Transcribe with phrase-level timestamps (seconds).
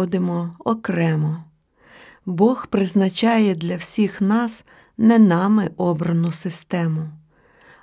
[0.00, 1.44] Приходимо окремо.
[2.26, 4.64] Бог призначає для всіх нас
[4.98, 7.08] не нами обрану систему,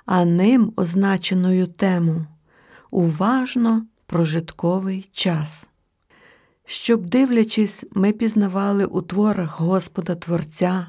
[0.06, 2.26] а ним означеною тему
[2.90, 5.66] уважно прожитковий час.
[6.64, 10.86] Щоб, дивлячись, ми пізнавали у творах Господа Творця,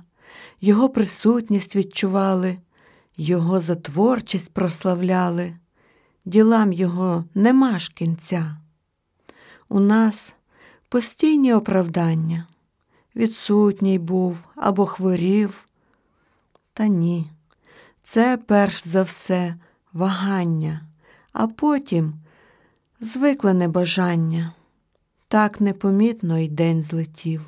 [0.62, 2.58] Його присутність відчували,
[3.18, 5.54] Його за творчість прославляли,
[6.26, 8.58] ділам Його нема ж кінця.
[9.70, 10.34] У нас
[10.90, 12.48] постійні оправдання.
[13.16, 15.66] Відсутній був або хворів.
[16.74, 17.30] Та ні,
[18.04, 19.56] це перш за все
[19.94, 20.82] вагання,
[21.34, 22.14] а потім
[23.02, 24.54] звиклене бажання.
[25.28, 27.46] Так непомітно й день злетів.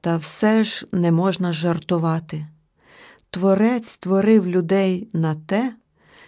[0.00, 2.46] Та все ж не можна жартувати.
[3.30, 5.74] Творець створив людей на те,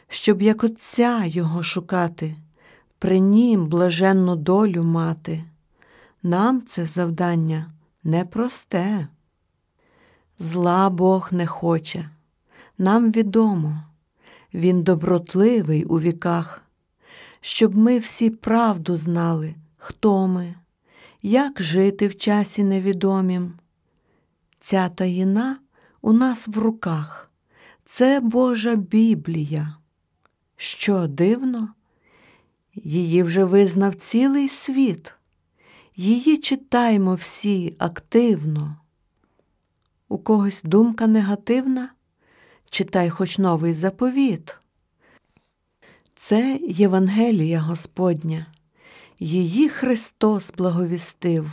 [0.09, 2.37] щоб як Отця його шукати,
[2.99, 5.45] при нім блаженну долю мати.
[6.27, 7.71] Нам це завдання
[8.05, 9.09] непросте.
[10.39, 12.11] Зла Бог не хоче,
[12.79, 13.83] нам відомо,
[14.55, 16.63] Він добротливий у віках,
[17.41, 20.55] щоб ми всі правду знали, хто ми,
[21.23, 23.53] як жити в часі невідомім.
[24.61, 25.59] Ця таїна
[26.01, 27.31] у нас в руках,
[27.85, 29.77] це Божа Біблія.
[30.57, 31.69] Що дивно?
[32.75, 35.15] Її вже визнав цілий світ.
[35.97, 38.77] Її читаймо всі активно.
[40.09, 41.91] У когось думка негативна?
[42.71, 44.57] Читай хоч новий заповіт.
[46.15, 48.47] Це Євангелія Господня.
[49.21, 51.51] Її Христос благовістив.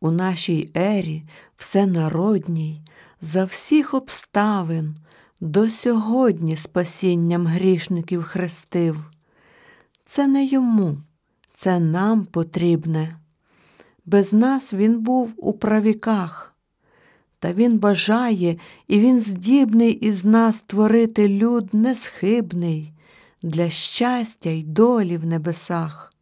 [0.00, 1.22] У нашій ері
[1.56, 2.80] всенародній,
[3.22, 4.96] за всіх обставин
[5.40, 9.04] до сьогодні спасінням грішників хрестив.
[10.06, 10.98] Це не йому,
[11.54, 13.19] це нам потрібне.
[14.10, 16.54] Без нас він був у правіках,
[17.38, 18.58] та він бажає,
[18.88, 22.92] і він здібний із нас творити люд несхибний
[23.42, 26.12] для щастя й долі в небесах.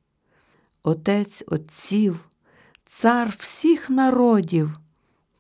[0.83, 2.29] Отець отців,
[2.89, 4.79] цар всіх народів,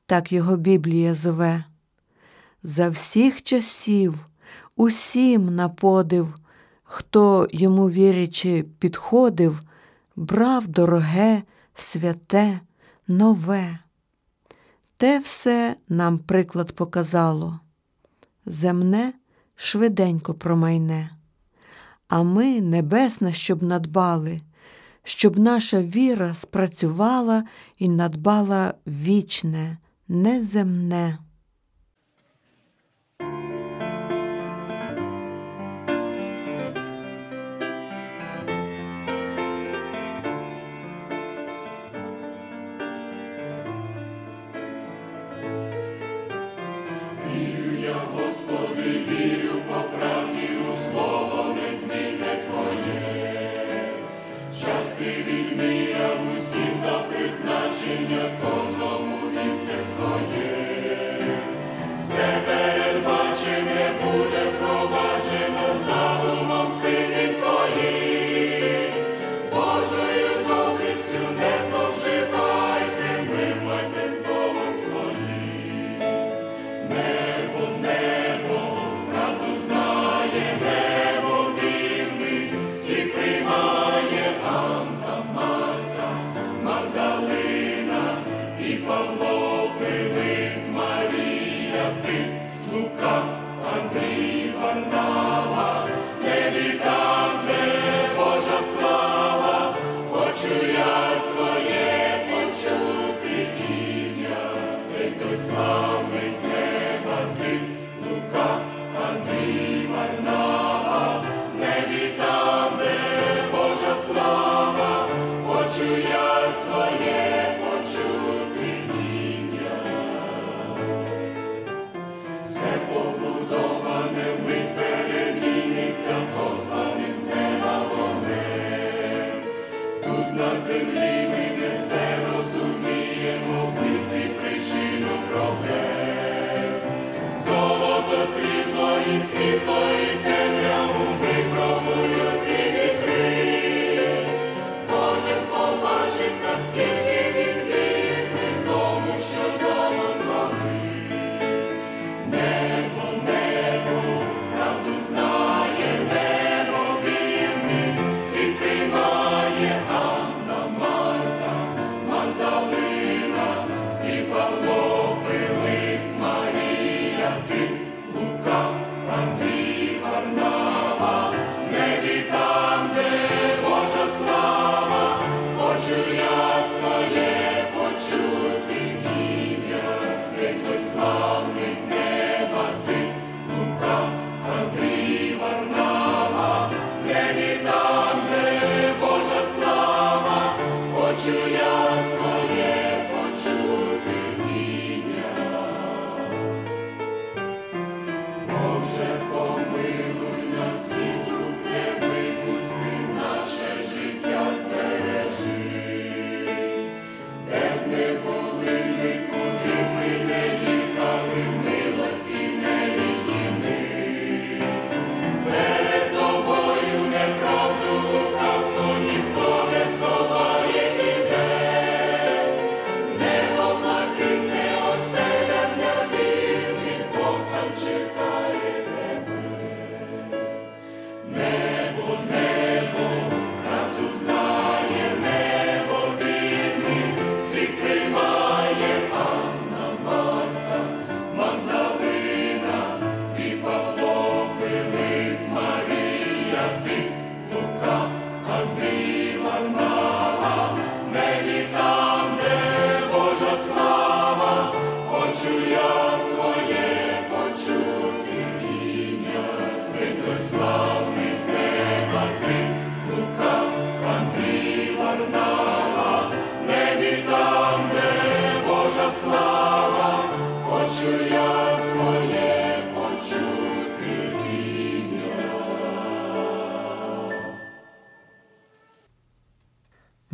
[0.06, 1.65] так його Біблія зове.
[2.62, 4.15] За всіх часів
[4.77, 6.35] Усім на подив,
[6.83, 9.61] хто йому вірячи підходив,
[10.17, 11.43] брав дороге,
[11.80, 12.60] святе,
[13.06, 13.78] нове.
[14.96, 17.60] Те все нам приклад показало.
[18.46, 19.14] Земне
[19.56, 21.10] швиденько промайне,
[22.08, 24.40] а ми небесне, щоб надбали,
[25.02, 27.44] щоб наша віра спрацювала
[27.78, 29.78] і надбала вічне,
[30.08, 31.19] неземне.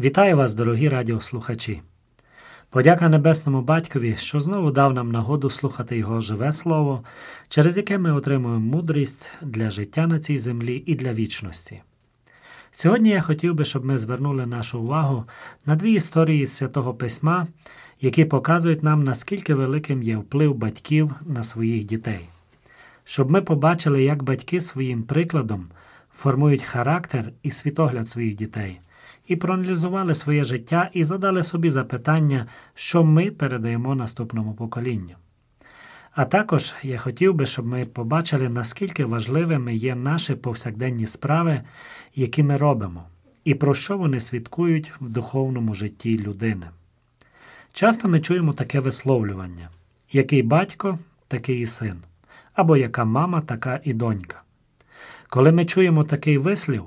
[0.05, 1.83] Вітаю вас, дорогі радіослухачі.
[2.71, 7.05] Подяка Небесному Батькові, що знову дав нам нагоду слухати Його живе Слово,
[7.49, 11.83] через яке ми отримуємо мудрість для життя на цій землі і для вічності.
[12.71, 15.25] Сьогодні я хотів би, щоб ми звернули нашу увагу
[15.67, 17.47] на дві історії Святого Письма,
[18.01, 22.21] які показують нам, наскільки великим є вплив батьків на своїх дітей.
[23.05, 25.67] щоб ми побачили, як батьки своїм прикладом
[26.15, 28.81] формують характер і світогляд своїх дітей,
[29.27, 35.15] і проаналізували своє життя і задали собі запитання, що ми передаємо наступному поколінню.
[36.13, 41.63] А також я хотів би, щоб ми побачили, наскільки важливими є наші повсякденні справи,
[42.15, 43.05] які ми робимо,
[43.45, 46.67] і про що вони свідкують в духовному житті людини.
[47.73, 49.69] Часто ми чуємо таке висловлювання:
[50.13, 51.97] який батько, такий і син,
[52.53, 54.43] або яка мама, така і донька.
[55.29, 56.85] Коли ми чуємо такий вислів,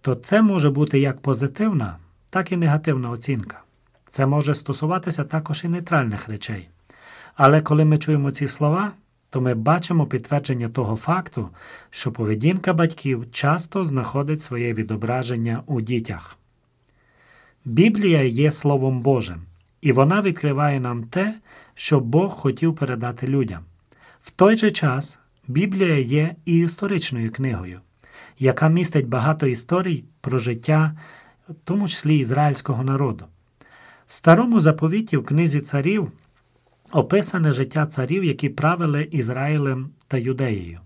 [0.00, 1.96] то це може бути як позитивна,
[2.30, 3.62] так і негативна оцінка.
[4.08, 6.68] Це може стосуватися також і нейтральних речей.
[7.34, 8.92] Але коли ми чуємо ці слова,
[9.30, 11.48] то ми бачимо підтвердження того факту,
[11.90, 16.38] що поведінка батьків часто знаходить своє відображення у дітях.
[17.64, 19.42] Біблія є Словом Божим,
[19.80, 21.34] і вона відкриває нам те,
[21.74, 23.60] що Бог хотів передати людям.
[24.20, 27.80] В той же час Біблія є і історичною книгою,
[28.38, 30.96] яка містить багато історій про життя,
[31.48, 33.24] в тому числі ізраїльського народу.
[34.06, 36.12] В старому заповіті в книзі царів
[36.92, 40.80] описане життя царів, які правили Ізраїлем та Юдеєю.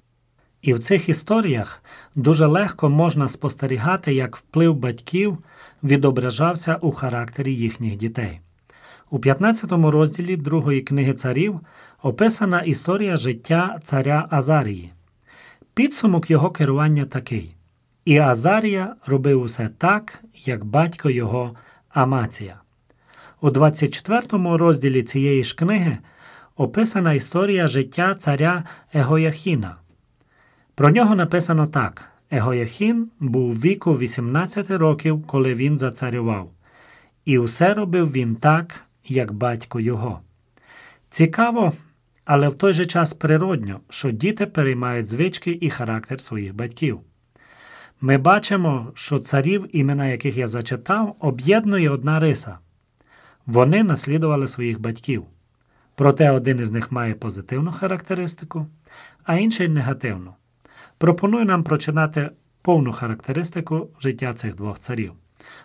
[0.63, 1.83] І в цих історіях
[2.15, 5.39] дуже легко можна спостерігати, як вплив батьків
[5.83, 8.41] відображався у характері їхніх дітей.
[9.11, 11.61] У 15 розділі другої книги царів
[12.03, 14.93] описана історія життя царя Азарії.
[15.75, 17.55] Підсумок його керування такий:
[18.05, 21.57] І Азарія робив усе так, як батько його
[21.89, 22.61] Амація.
[23.41, 25.99] У 24 розділі цієї ж книги
[26.57, 28.65] описана історія життя царя
[28.95, 29.77] Егояхіна.
[30.75, 36.51] Про нього написано так: Егояхін був віку 18 років, коли він зацарював,
[37.25, 38.75] і усе робив він так,
[39.09, 40.21] як батько його.
[41.11, 41.73] Цікаво,
[42.25, 47.01] але в той же час природньо, що діти переймають звички і характер своїх батьків.
[48.01, 52.59] Ми бачимо, що царів, імена яких я зачитав, об'єднує одна риса.
[53.47, 55.25] Вони наслідували своїх батьків.
[55.95, 58.67] Проте один із них має позитивну характеристику,
[59.25, 60.35] а інший негативну.
[60.99, 62.31] Пропоную нам прочитати
[62.63, 65.13] повну характеристику життя цих двох царів.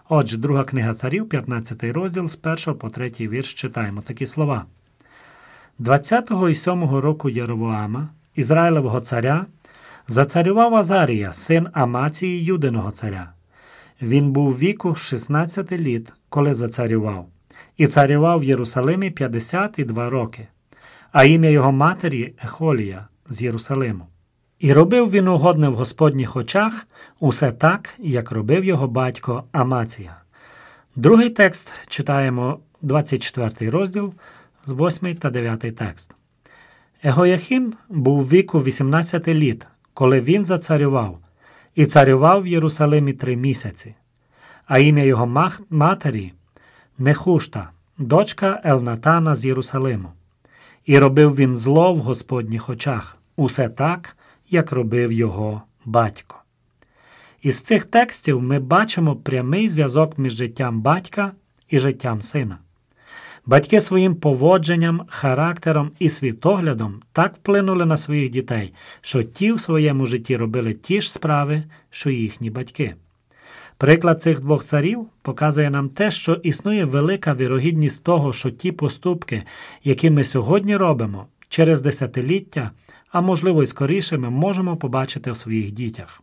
[0.10, 4.66] Отже, друга книга царів, 15 розділ з 1 по 3 вірш читаємо такі слова.
[5.80, 9.46] 20-го і 7-го року Єровоама, Ізраїлевого царя,
[10.08, 13.32] зацарював Азарія, син Амації Юдиного царя.
[14.02, 17.28] Він був віку 16 літ, коли зацарював,
[17.78, 20.48] і царював в Єрусалимі 52 роки,
[21.12, 24.06] а ім'я його матері Ехолія з Єрусалиму.
[24.60, 26.88] І робив він угодне в Господніх очах
[27.20, 30.16] усе так, як робив його батько Амація.
[30.96, 34.14] Другий текст читаємо 24 розділ
[34.68, 36.16] з 8 та 9 текст.
[37.04, 41.20] Егояхін був віку 18 літ, коли він зацарював,
[41.76, 43.96] і царював в Єрусалимі три місяці,
[44.66, 46.34] а ім'я його матері
[46.98, 50.12] Нехушта, дочка Елнатана з Єрусалиму.
[50.86, 54.18] І робив він зло в Господніх очах, усе так,
[54.50, 56.36] як робив його батько.
[57.42, 61.32] Із цих текстів ми бачимо прямий зв'язок між життям батька
[61.70, 62.58] і життям сина.
[63.48, 70.06] Батьки своїм поводженням, характером і світоглядом так вплинули на своїх дітей, що ті в своєму
[70.06, 72.96] житті робили ті ж справи, що їхні батьки.
[73.78, 79.44] Приклад цих двох царів показує нам те, що існує велика вірогідність того, що ті поступки,
[79.84, 82.72] які ми сьогодні робимо, через десятиліття,
[83.12, 86.22] а можливо й скоріше, ми можемо побачити в своїх дітях.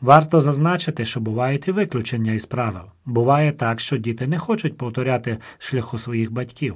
[0.00, 2.82] Варто зазначити, що бувають і виключення із правил.
[3.06, 6.74] Буває так, що діти не хочуть повторяти шляху своїх батьків.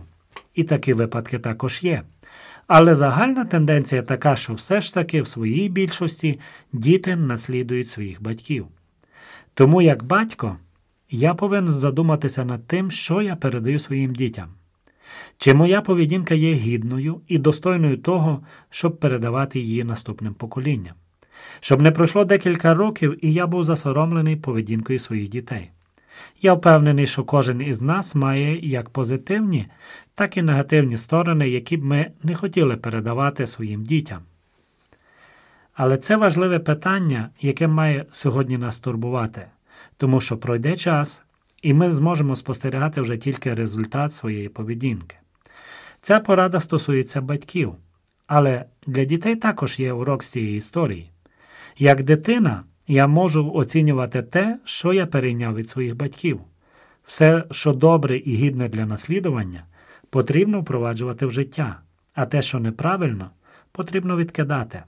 [0.55, 2.03] І такі випадки також є.
[2.67, 6.41] Але загальна тенденція така, що все ж таки в своїй більшості
[6.73, 8.67] діти наслідують своїх батьків.
[9.55, 10.57] Тому, як батько,
[11.11, 14.49] я повинен задуматися над тим, що я передаю своїм дітям.
[15.39, 18.41] Чи моя поведінка є гідною і достойною того,
[18.71, 20.95] щоб передавати її наступним поколінням?
[21.61, 25.71] Щоб не пройшло декілька років, і я був засоромлений поведінкою своїх дітей.
[26.43, 29.67] Я впевнений, що кожен із нас має як позитивні,
[30.15, 34.23] так і негативні сторони, які б ми не хотіли передавати своїм дітям.
[35.75, 39.47] Але це важливе питання, яке має сьогодні нас турбувати,
[39.97, 41.23] тому що пройде час,
[41.63, 45.17] і ми зможемо спостерігати вже тільки результат своєї поведінки.
[46.01, 47.75] Ця порада стосується батьків,
[48.27, 51.11] але для дітей також є урок з цієї історії.
[51.79, 56.41] Як дитина, я можу оцінювати те, що я перейняв від своїх батьків.
[57.07, 59.65] Все, що добре і гідне для наслідування,
[60.11, 61.81] потрібно впроваджувати в життя,
[62.15, 63.31] а те, що неправильно,
[63.73, 64.83] потрібно відкидати.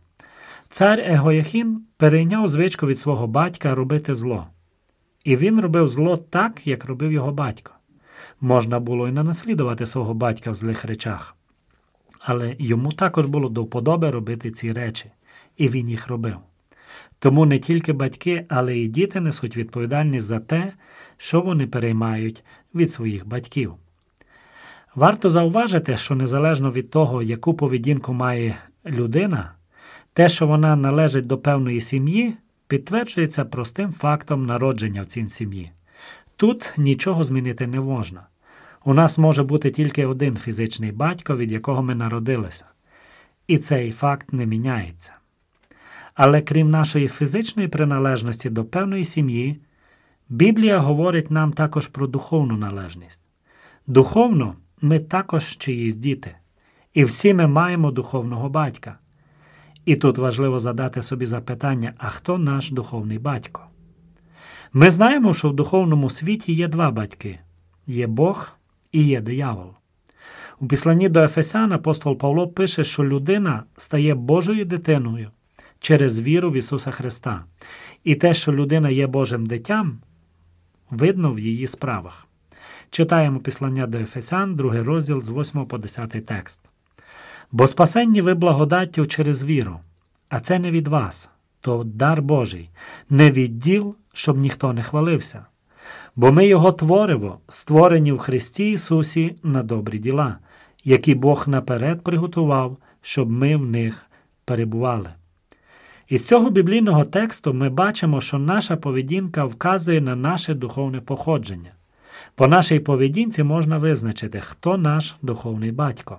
[0.71, 4.47] Цар Егояхін перейняв звичку від свого батька робити зло.
[5.25, 7.73] І він робив зло так, як робив його батько.
[8.41, 11.37] Можна було й не наслідувати свого батька в злих речах.
[12.21, 15.11] Але йому також було до вподоби робити ці речі,
[15.57, 16.37] і він їх робив.
[17.27, 20.73] Тому не тільки батьки, але й діти несуть відповідальність за те,
[21.17, 23.75] що вони переймають від своїх батьків.
[24.95, 28.57] Варто зауважити, що незалежно від того, яку поведінку має
[28.87, 29.53] людина,
[30.13, 32.37] те, що вона належить до певної сім'ї,
[32.69, 35.71] підтверджується простим фактом народження в цій сім'ї.
[36.37, 38.27] Тут нічого змінити не можна.
[38.85, 42.65] У нас може бути тільки один фізичний батько, від якого ми народилися,
[43.47, 45.13] і цей факт не міняється.
[46.17, 49.61] Але крім нашої фізичної приналежності до певної сім'ї,
[50.29, 53.23] Біблія говорить нам також про духовну належність.
[53.87, 56.37] Духовно ми також чиїсь діти,
[56.95, 58.99] і всі ми маємо духовного батька.
[59.85, 63.63] І тут важливо задати собі запитання, а хто наш духовний батько?
[64.73, 67.39] Ми знаємо, що в духовному світі є два батьки
[67.87, 68.59] є Бог
[68.93, 69.71] і є диявол.
[70.61, 75.31] У післанні до Ефесян апостол Павло пише, що людина стає Божою дитиною
[75.81, 77.45] через віру в Ісуса Христа.
[78.05, 79.99] І те, що людина є Божим дитям,
[80.91, 82.27] видно в її справах.
[82.91, 86.61] Читаємо післання до Ефесян, другий розділ з 8 по 10 текст.
[87.53, 89.81] Бо спасенні ви благодаттю через віру,
[90.29, 92.71] а це не від вас, то дар Божий,
[93.11, 95.47] не від діл, щоб ніхто не хвалився.
[96.17, 100.39] Бо ми Його твориво, створені в Христі Ісусі на добрі діла,
[100.85, 104.07] які Бог наперед приготував, щоб ми в них
[104.45, 105.11] перебували.
[106.09, 111.71] Із цього біблійного тексту ми бачимо, що наша поведінка вказує на наше духовне походження.
[112.35, 116.19] По нашій поведінці можна визначити, хто наш духовний батько.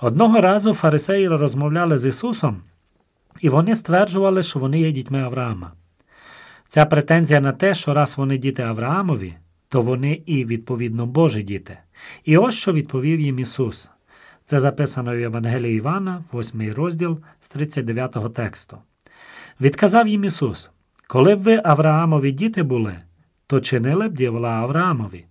[0.00, 2.60] Одного разу фарисеї розмовляли з Ісусом,
[3.40, 5.72] і вони стверджували, що вони є дітьми Авраама.
[6.68, 9.34] Ця претензія на те, що раз вони діти Авраамові,
[9.68, 11.78] то вони і, відповідно, Божі діти.
[12.24, 13.90] І ось що відповів їм Ісус.
[14.44, 18.78] Це записано в Євангелії Івана, 8 розділ з 39 тексту.
[19.60, 20.70] Відказав їм Ісус:
[21.06, 22.96] Коли б ви Авраамові діти були,
[23.46, 25.24] то чинили б діла Авраамові.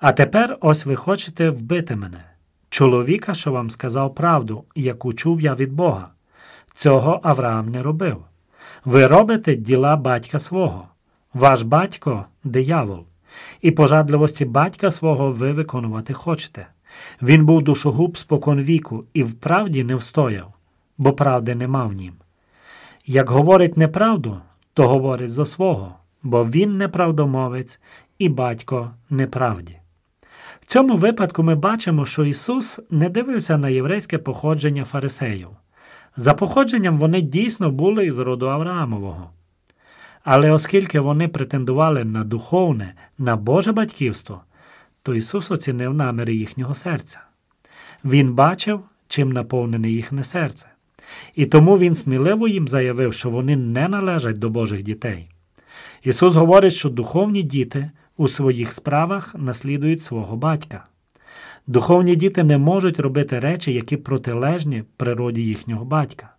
[0.00, 2.24] А тепер ось ви хочете вбити мене,
[2.70, 6.08] чоловіка, що вам сказав правду, яку чув я від Бога.
[6.74, 8.24] Цього Авраам не робив.
[8.84, 10.88] Ви робите діла батька свого,
[11.34, 13.06] ваш батько диявол,
[13.60, 16.66] і пожадливості батька свого ви виконувати хочете.
[17.22, 20.52] Він був душогуб спокон віку і вправді не встояв,
[20.98, 22.12] бо правди нема в нім.
[23.06, 24.40] Як говорить неправду,
[24.74, 27.80] то говорить за свого, бо він неправдомовець
[28.18, 29.76] і батько неправді.
[30.60, 35.48] В цьому випадку ми бачимо, що Ісус не дивився на єврейське походження фарисеїв.
[36.16, 39.30] За походженням вони дійсно були із роду Авраамового.
[40.24, 44.40] Але оскільки вони претендували на духовне, на Боже батьківство,
[45.06, 47.20] то Ісус оцінив наміри їхнього серця.
[48.04, 50.68] Він бачив, чим наповнене їхнє серце.
[51.34, 55.28] І тому Він сміливо їм заявив, що вони не належать до Божих дітей.
[56.02, 60.84] Ісус говорить, що духовні діти у своїх справах наслідують свого батька.
[61.66, 66.30] Духовні діти не можуть робити речі, які протилежні природі їхнього батька.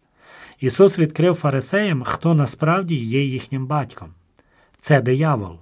[0.60, 4.10] Ісус відкрив фарисеям, хто насправді є їхнім батьком.
[4.80, 5.56] Це диявол.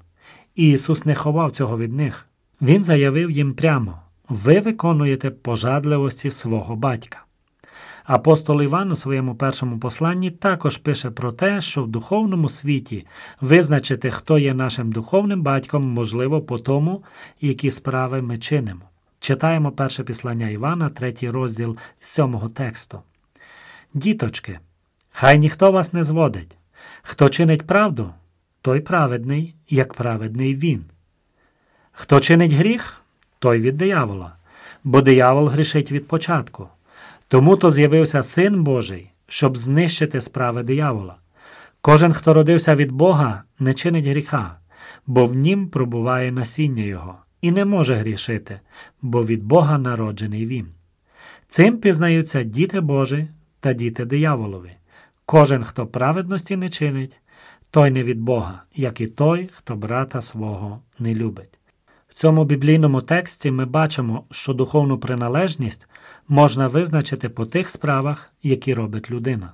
[0.56, 2.28] І Ісус не ховав цього від них.
[2.62, 7.26] Він заявив їм прямо: ви виконуєте пожадливості свого батька.
[8.04, 13.06] Апостол Іван у своєму першому посланні також пише про те, що в духовному світі
[13.42, 17.04] визначити, хто є нашим духовним батьком, можливо по тому,
[17.42, 18.82] які справи ми чинимо.
[19.20, 23.00] Читаємо перше післання Івана, третій розділ сьомого тексту.
[23.94, 24.60] Діточки,
[25.12, 26.58] хай ніхто вас не зводить.
[27.02, 28.14] Хто чинить правду,
[28.62, 30.86] той праведний, як праведний він.
[31.98, 33.02] Хто чинить гріх,
[33.40, 34.32] той від диявола,
[34.84, 36.68] бо диявол грішить від початку.
[37.28, 41.16] Тому то з'явився Син Божий, щоб знищити справи диявола.
[41.82, 44.58] Кожен, хто родився від Бога, не чинить гріха,
[45.08, 48.60] бо в нім пробуває насіння Його, і не може грішити,
[49.02, 50.68] бо від Бога народжений він.
[51.48, 53.28] Цим пізнаються діти Божі
[53.60, 54.72] та діти дияволові.
[55.26, 57.18] Кожен, хто праведності не чинить,
[57.72, 61.60] той не від Бога, як і той, хто брата свого не любить.
[62.16, 65.88] Цьому біблійному тексті ми бачимо, що духовну приналежність
[66.28, 69.54] можна визначити по тих справах, які робить людина.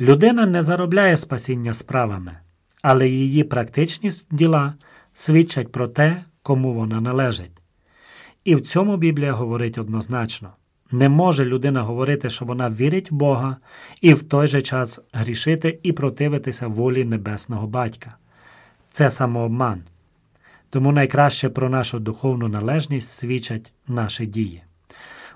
[0.00, 2.38] Людина не заробляє спасіння справами,
[2.82, 4.74] але її практичність діла
[5.14, 7.62] свідчать про те, кому вона належить.
[8.44, 10.50] І в цьому Біблія говорить однозначно:
[10.90, 13.56] Не може людина говорити, що вона вірить в Бога,
[14.00, 18.16] і в той же час грішити і противитися волі Небесного Батька.
[18.90, 19.82] Це самообман.
[20.70, 24.62] Тому найкраще про нашу духовну належність свідчать наші дії.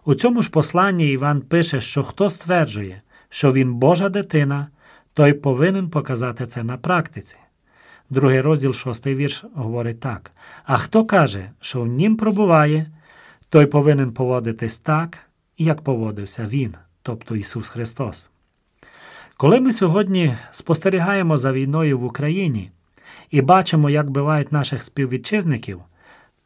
[0.05, 4.69] У цьому ж посланні Іван пише, що хто стверджує, що він Божа дитина,
[5.15, 7.37] той повинен показати це на практиці.
[8.11, 10.31] Другий розділ, шостий вірш говорить так:
[10.65, 12.87] а хто каже, що в нім пробуває,
[13.49, 15.19] той повинен поводитись так,
[15.59, 18.31] як поводився Він, тобто Ісус Христос.
[19.37, 22.71] Коли ми сьогодні спостерігаємо за війною в Україні
[23.31, 25.81] і бачимо, як бивають наших співвітчизників,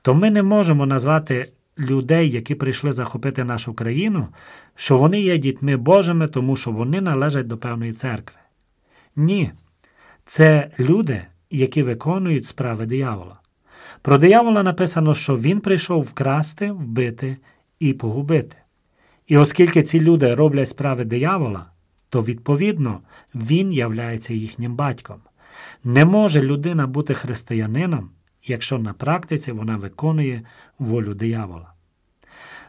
[0.02, 4.28] то ми не можемо назвати людей, які прийшли захопити нашу країну,
[4.74, 8.38] що вони є дітьми Божими, тому що вони належать до певної церкви.
[9.16, 9.52] Ні,
[10.24, 13.40] це люди, які виконують справи диявола.
[14.02, 17.36] Про диявола написано, що він прийшов вкрасти, вбити
[17.80, 18.56] і погубити.
[19.26, 21.66] І оскільки ці люди роблять справи диявола,
[22.08, 23.00] то відповідно
[23.34, 25.16] він являється їхнім батьком.
[25.84, 28.10] Не може людина бути християнином,
[28.46, 30.42] якщо на практиці вона виконує
[30.78, 31.72] волю диявола.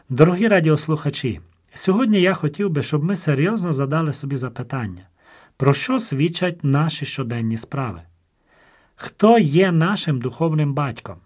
[0.08, 1.40] Дорогі радіослухачі,
[1.74, 5.08] сьогодні я хотів би, щоб ми серйозно задали собі запитання,
[5.56, 8.02] про що свідчать наші щоденні справи?
[8.94, 11.16] Хто є нашим духовним батьком?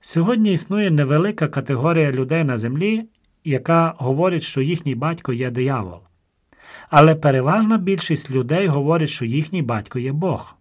[0.00, 3.04] Сьогодні існує невелика категорія людей на землі,
[3.44, 6.00] яка говорить, що їхній батько є диявол.
[6.90, 10.56] Але переважна більшість людей говорить, що їхній батько є Бог.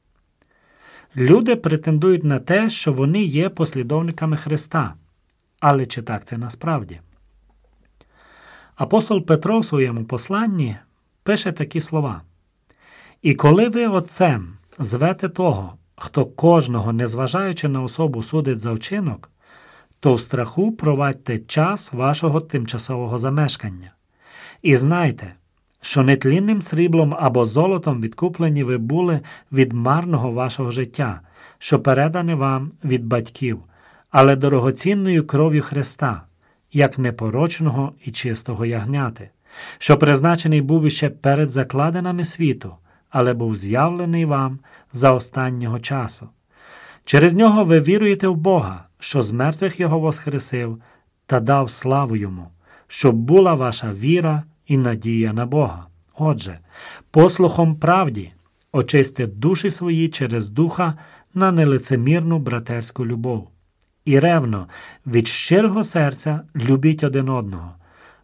[1.15, 4.93] Люди претендують на те, що вони є послідовниками Христа.
[5.59, 6.99] Але чи так це насправді?
[8.75, 10.77] Апостол Петро в своєму посланні
[11.23, 12.21] пише такі слова:
[13.21, 19.29] І коли ви отцем звете того, хто кожного, незважаючи на особу, судить за вчинок,
[19.99, 23.93] то в страху провадьте час вашого тимчасового замешкання.
[24.61, 25.33] І знайте,
[25.81, 29.19] що нетлінним сріблом або золотом відкуплені ви були
[29.51, 31.21] від марного вашого життя,
[31.57, 33.59] що передане вам від батьків,
[34.11, 36.21] але дорогоцінною кров'ю Христа,
[36.73, 39.29] як непорочного і чистого ягняти,
[39.77, 42.75] що призначений був іще перед закладинами світу,
[43.09, 44.59] але був з'явлений вам
[44.93, 46.29] за останнього часу.
[47.05, 50.81] Через нього ви віруєте в Бога, що з мертвих Його воскресив
[51.25, 52.47] та дав славу йому,
[52.87, 55.87] щоб була ваша віра і надія на Бога.
[56.17, 56.59] Отже,
[57.11, 58.31] послухом правді
[58.71, 60.93] очисти душі свої через духа
[61.33, 63.49] на нелицемірну братерську любов.
[64.05, 64.67] І ревно,
[65.07, 67.75] від щирого серця любіть один одного,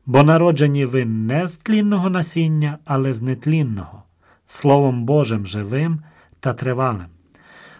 [0.05, 4.03] бо народжені ви не з тлінного насіння, але з нетлінного,
[4.45, 5.99] Словом Божим живим
[6.39, 7.07] та тривалим.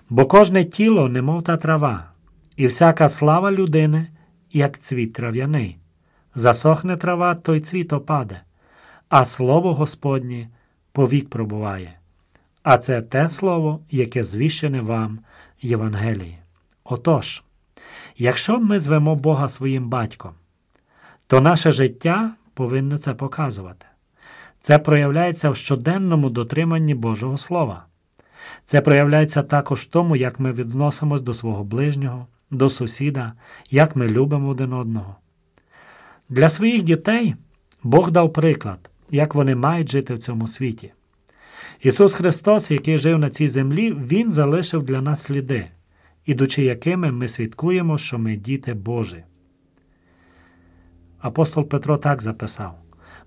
[0.10, 2.12] Бо кожне тіло, немов та трава,
[2.56, 4.08] і всяка слава людини,
[4.52, 5.78] як цвіт трав'яний.
[6.36, 8.42] Засохне трава, той цвіт опаде,
[9.10, 10.50] а слово Господнє
[10.92, 12.00] повік пробуває.
[12.64, 15.20] А це те слово, яке звіщене вам
[15.62, 16.38] Євангеліє.
[16.84, 17.44] Отож,
[18.18, 20.32] якщо ми звемо Бога своїм батьком,
[21.28, 23.86] то наше життя повинно це показувати.
[24.62, 27.86] Це проявляється в щоденному дотриманні Божого Слова.
[28.66, 33.34] Це проявляється також в тому, як ми відносимось до свого ближнього, до сусіда,
[33.72, 35.16] як ми любимо один одного.
[36.30, 37.36] Для своїх дітей
[37.84, 40.94] Бог дав приклад, як вони мають жити в цьому світі.
[41.82, 45.68] Ісус Христос, який жив на цій землі, Він залишив для нас сліди,
[46.26, 49.24] ідучи якими ми свідкуємо, що ми діти Божі.
[51.20, 52.76] Апостол Петро так записав: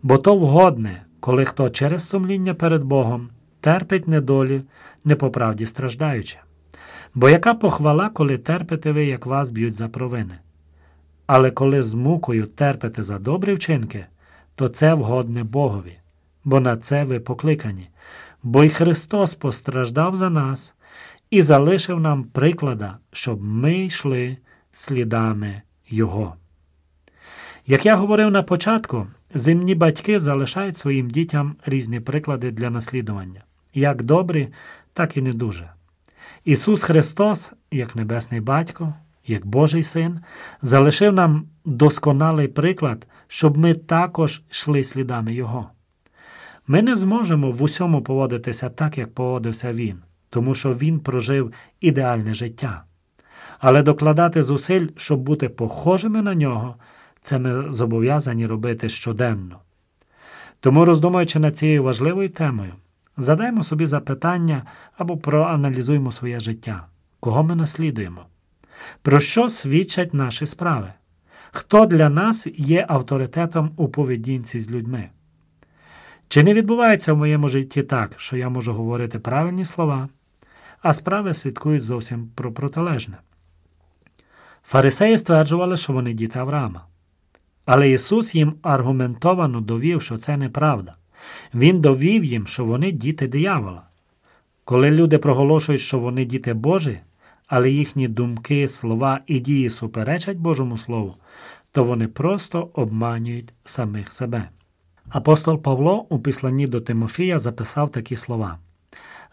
[0.03, 3.29] бо то вгодне, коли хто через сумління перед Богом
[3.61, 4.63] терпить недолі,
[5.05, 6.39] не по правді страждаючи.
[7.15, 10.39] Бо яка похвала, коли терпите ви, як вас б'ють за провини?
[11.27, 14.07] Але коли з мукою терпите за добрі вчинки,
[14.61, 15.99] то це вгодне Богові,
[16.45, 17.89] бо на це ви покликані.
[18.43, 20.75] Бо й Христос постраждав за нас
[21.31, 24.37] і залишив нам приклада, щоб ми йшли
[24.73, 26.35] слідами Його.
[27.67, 33.41] Як я говорив на початку, земні батьки залишають своїм дітям різні приклади для наслідування,
[33.75, 34.49] як добрі,
[34.93, 35.71] так і не дуже.
[36.45, 38.95] Ісус Христос, як Небесний Батько,
[39.27, 40.21] як Божий Син,
[40.63, 45.71] залишив нам досконалий приклад, щоб ми також йшли слідами Його.
[46.67, 49.97] Ми не зможемо в усьому поводитися так, як поводився Він,
[50.31, 52.83] тому що Він прожив ідеальне життя.
[53.59, 56.75] Але докладати зусиль, щоб бути похожими на нього,
[57.21, 59.59] це ми зобов'язані робити щоденно.
[60.61, 62.73] Тому, роздумуючи над цією важливою темою,
[63.17, 64.63] задаймо собі запитання
[64.99, 66.87] або проаналізуємо своє життя,
[67.21, 68.27] кого ми наслідуємо,
[69.03, 70.93] про що свідчать наші справи,
[71.53, 75.09] Хто для нас є авторитетом у поведінці з людьми?
[76.29, 80.09] Чи не відбувається в моєму житті так, що я можу говорити правильні слова,
[80.83, 83.17] а справи свідкують зовсім про протилежне?
[84.65, 86.85] Фарисеї стверджували, що вони діти Авраама.
[87.65, 90.95] Але Ісус їм аргументовано довів, що це неправда.
[91.55, 93.83] Він довів їм, що вони діти диявола.
[94.65, 97.01] Коли люди проголошують, що вони діти Божі,
[97.51, 101.15] але їхні думки, слова і дії суперечать Божому Слову,
[101.73, 104.49] то вони просто обманюють самих себе.
[105.09, 108.59] Апостол Павло у післанні до Тимофія записав такі слова: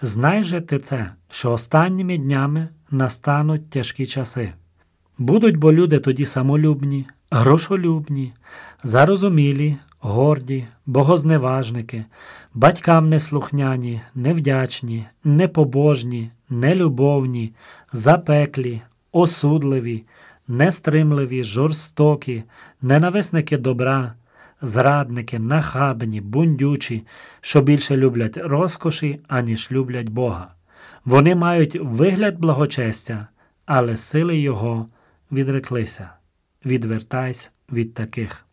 [0.01, 4.53] Знай же ти це, що останніми днями настануть тяжкі часи.
[5.17, 8.33] Будуть бо люди тоді самолюбні, грошолюбні,
[8.83, 12.05] зарозумілі, горді, богозневажники,
[12.53, 17.53] батькам неслухняні, невдячні, непобожні, нелюбовні,
[17.93, 20.03] запеклі, осудливі,
[20.47, 22.43] нестримливі, жорстокі,
[22.81, 24.13] ненависники добра,
[24.61, 27.05] зрадники, нахабні, бундючі,
[27.41, 30.47] що більше люблять розкоші, аніж люблять Бога.
[31.05, 33.27] Вони мають вигляд благочестя,
[33.65, 34.87] але сили Його
[35.31, 36.09] відреклися.
[36.65, 38.45] Відвертайся від таких.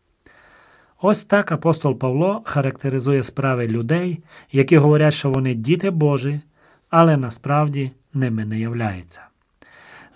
[1.00, 6.40] Ось так апостол Павло характеризує справи людей, які говорять, що вони діти Божі,
[6.90, 9.22] але насправді ними не являються.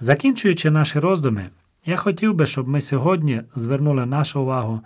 [0.00, 1.50] Закінчуючи наші роздуми,
[1.86, 4.80] я хотів би, щоб ми сьогодні звернули нашу увагу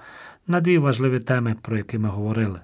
[0.47, 2.61] на дві важливі теми, про які ми говорили.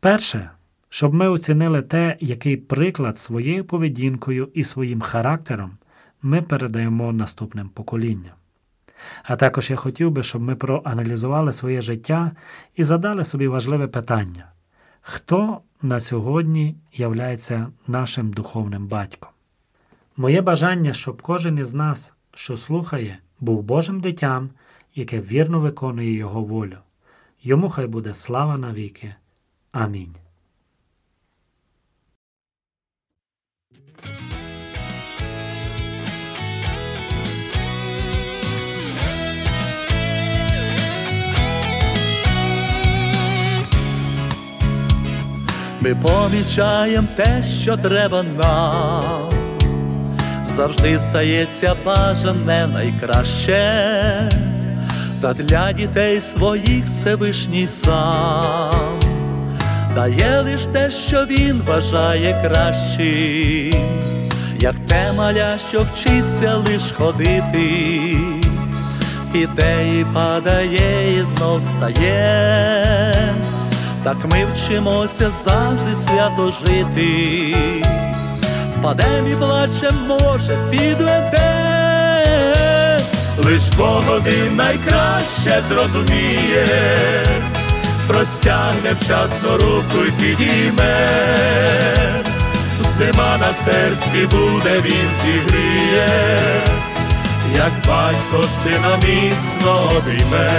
[0.00, 0.50] Перше,
[0.88, 5.70] щоб ми оцінили те, який приклад своєю поведінкою і своїм характером
[6.22, 8.34] ми передаємо наступним поколінням.
[9.22, 12.32] А також я хотів би, щоб ми проаналізували своє життя
[12.76, 14.46] і задали собі важливе питання:
[15.00, 19.30] хто на сьогодні являється нашим духовним батьком?
[20.16, 24.50] Моє бажання, щоб кожен із нас, що слухає, був Божим дитям,
[24.94, 26.78] яке вірно виконує Його волю.
[27.42, 29.14] Йому хай буде слава навіки.
[29.72, 30.14] Амінь.
[45.82, 49.30] Ми помічаємо те, що треба нам,
[50.44, 53.72] завжди стається бажане найкраще,
[55.20, 59.00] та для дітей своїх Всевишній сам.
[59.94, 64.00] Дає лиш те, що він вважає кращим,
[64.58, 68.16] як те маля, що вчиться лиш ходити,
[69.34, 72.70] іде і падає, і знов стає
[74.04, 77.56] так ми вчимося завжди свято жити,
[78.76, 81.46] впадем і плачем, може, підведе,
[83.44, 84.04] лиш Бог
[84.56, 86.66] найкраще зрозуміє,
[88.08, 91.08] простягне вчасно руку й підійме,
[92.82, 96.08] зима на серці буде, він зігріє,
[97.56, 100.50] як батько сина міцно обійме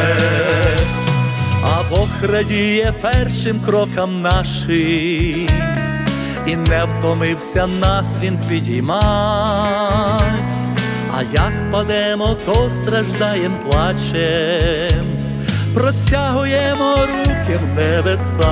[1.63, 5.47] а Бог радіє першим крокам нашим,
[6.47, 9.01] і не втомився нас він підіймать,
[11.17, 15.17] а як впадемо, то страждаєм, плачем,
[15.73, 18.51] простягуємо руки в небеса,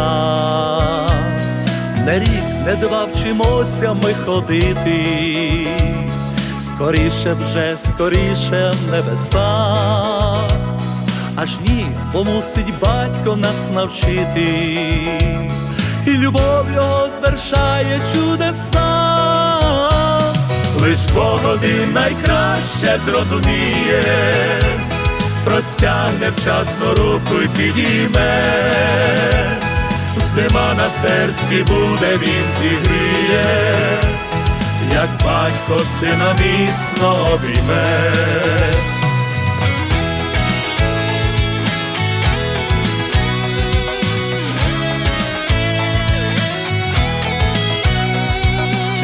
[2.05, 5.67] не рік, не два вчимося ми ходити,
[6.59, 10.68] скоріше вже, скоріше в небеса
[11.41, 12.23] аж ні, бо
[12.81, 14.77] батько нас навчити,
[16.05, 19.09] і любов його звершає чудеса,
[20.81, 21.39] лиш Бог
[21.93, 24.03] найкраще зрозуміє,
[25.45, 28.43] простягне вчасно руку й підійме,
[30.33, 33.45] зима на серці буде, він зігріє,
[34.93, 38.98] як батько сина міцно обійме.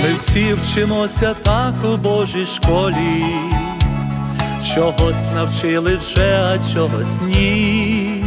[0.05, 3.25] Ми всі вчимося так у Божій школі,
[4.75, 8.23] чогось навчили вже, а чогось ні,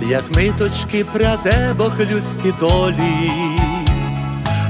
[0.00, 3.30] як ниточки пряде Бог людські долі,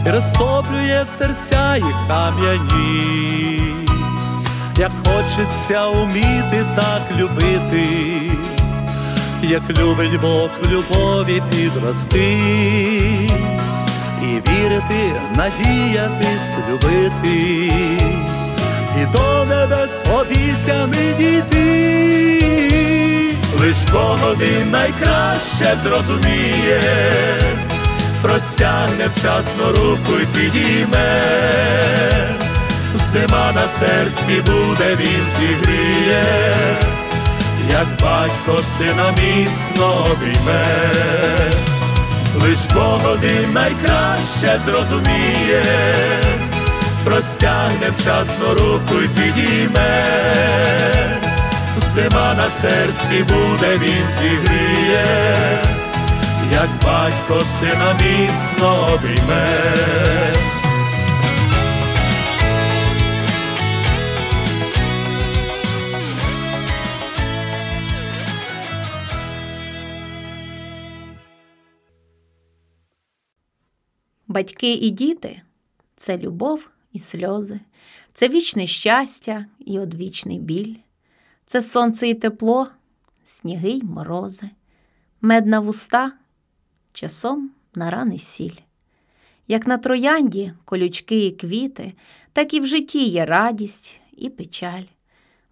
[0.07, 3.63] і розтоплює серця їх кам'яні,
[4.77, 7.87] як хочеться уміти так любити,
[9.43, 12.39] як любить Бог в любові підрости.
[13.37, 13.60] і
[14.49, 17.73] вірити, надіятись, любити,
[19.03, 22.01] і до небес обіцяний дійти.
[23.61, 26.81] Лиш Бог один найкраще зрозуміє,
[28.23, 31.23] простягне вчасно руку й підійме,
[32.95, 36.23] зима на серці буде, він зігріє,
[37.71, 40.65] як батько сина міцно обійме,
[42.35, 45.63] лиш Бог один найкраще зрозуміє,
[47.05, 50.05] простягне вчасно руку й підійме.
[51.95, 55.07] Зима на серці буде, він зігріє,
[56.53, 59.81] як батько сина міцно обійме.
[74.31, 75.43] Батьки і діти
[75.97, 77.61] це любов і сльози,
[78.13, 80.75] це вічне щастя і одвічний біль,
[81.47, 82.69] це сонце і тепло,
[83.25, 84.51] сніги й морози,
[85.21, 86.13] медна вуста,
[86.93, 88.57] часом на рани сіль.
[89.49, 91.93] Як на троянді колючки і квіти,
[92.33, 94.85] так і в житті є радість і печаль,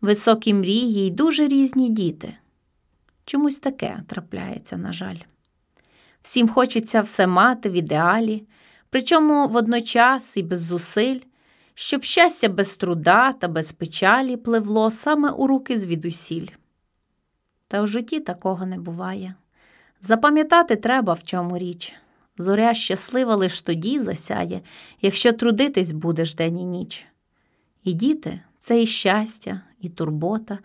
[0.01, 2.37] високі мрії й дуже різні діти.
[3.25, 5.19] Чомусь таке трапляється, на жаль.
[6.23, 8.43] Всім хочеться все мати в ідеалі,
[8.91, 11.21] причому водночас і без зусиль,
[11.75, 16.47] щоб щастя без труда та без печалі пливло саме у руки звідусіль.
[17.69, 19.35] Та у житті такого не буває.
[20.01, 21.95] Запам'ятати треба, в чому річ.
[22.39, 24.61] Зоря щаслива лиш тоді засяє,
[25.03, 27.07] якщо трудитись будеш день і ніч.
[27.85, 30.59] І діти це і щастя, і турбота,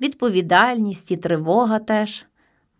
[0.00, 2.26] відповідальність, і тривога теж,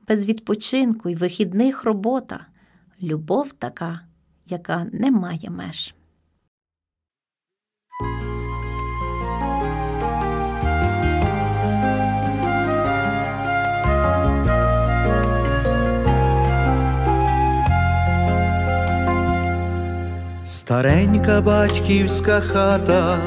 [0.08, 2.46] без відпочинку й вихідних робота,
[3.02, 4.00] любов така,
[4.48, 5.94] яка не має меж.
[20.68, 23.18] Старенька батьківська хата,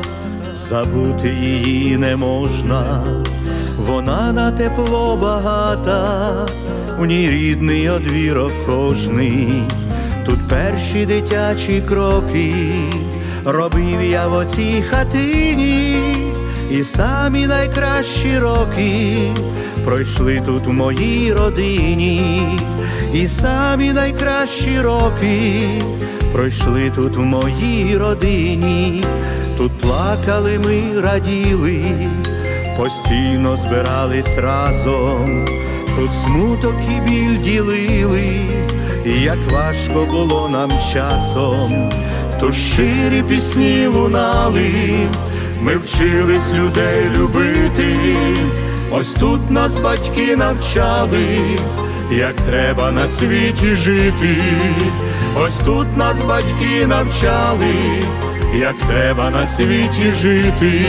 [0.54, 3.04] забути її не можна,
[3.78, 6.48] вона на тепло багата,
[7.00, 9.64] у ній рідний одвірок кожний,
[10.26, 12.54] тут перші дитячі кроки,
[13.46, 15.96] робив я в оцій хатині,
[16.72, 19.32] і самі найкращі роки
[19.86, 22.42] пройшли тут в моїй родині,
[23.14, 25.70] і самі найкращі роки
[26.32, 29.04] пройшли тут в моїй родині,
[29.58, 31.86] тут плакали ми, раділи,
[32.78, 35.46] постійно збирались разом,
[35.96, 38.51] тут смуток і біль ділили,
[39.06, 41.90] як важко було нам часом,
[42.40, 44.72] тут щирі пісні лунали,
[45.62, 47.96] ми вчились людей любити,
[48.92, 51.40] ось тут нас батьки навчали,
[52.12, 54.38] як треба на світі жити.
[55.36, 57.76] Ось тут нас батьки навчали,
[58.56, 60.86] як треба на світі жити.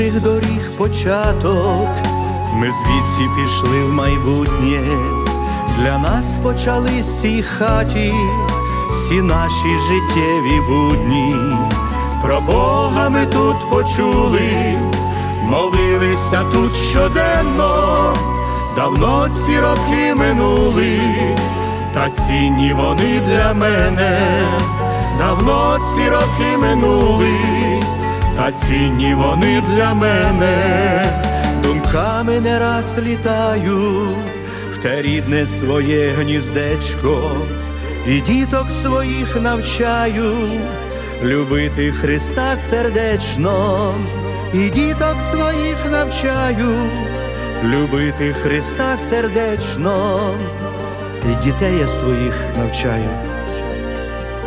[0.00, 1.88] Наших доріг початок,
[2.54, 4.80] ми звідси пішли в майбутнє,
[5.78, 8.14] для нас почались цій хаті
[8.90, 11.34] всі наші життєві будні.
[12.22, 14.78] Про Бога ми тут почули,
[15.44, 18.14] молилися тут щоденно,
[18.76, 21.00] давно ці роки минули,
[21.94, 24.18] та цінні вони для мене,
[25.18, 27.69] давно ці роки минули
[28.40, 31.04] та цінні вони для мене,
[31.62, 34.08] думками не раз літаю
[34.74, 37.36] в те рідне своє гніздечко,
[38.06, 40.34] і діток своїх навчаю
[41.22, 43.94] любити Христа сердечно,
[44.54, 46.90] і діток своїх навчаю
[47.64, 50.30] любити Христа сердечно,
[51.30, 53.10] і дітей я своїх навчаю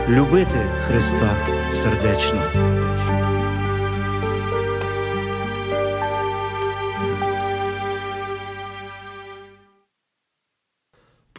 [0.09, 1.29] любити Христа
[1.71, 2.72] сердечно.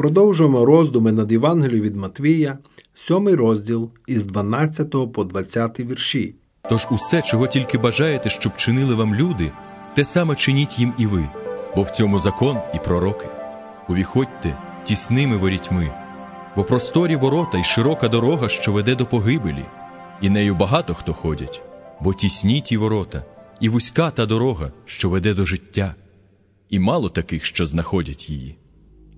[0.04, 2.58] Продовжуємо роздуми над Євангелією від Матвія,
[2.94, 6.34] 7 розділ із 12 по 20 вірші.
[6.70, 9.50] Тож усе, чого тільки бажаєте, щоб чинили вам люди,
[9.94, 11.24] те саме чиніть їм і ви,
[11.76, 13.26] бо в цьому закон і пророки.
[13.88, 15.90] Увіходьте тісними ворітьми,
[16.56, 19.64] бо просторі ворота й широка дорога, що веде до погибелі,
[20.20, 21.62] і нею багато хто ходять,
[22.00, 23.22] бо тісні ті ворота,
[23.60, 25.94] і вузька та дорога, що веде до життя,
[26.70, 28.56] і мало таких, що знаходять її.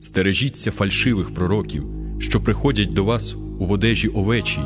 [0.06, 1.84] Стережіться фальшивих пророків,
[2.18, 4.62] що приходять до вас у водежі овечій,